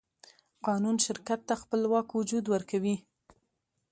[0.65, 2.95] قانون شرکت ته خپلواک وجود ورکوي.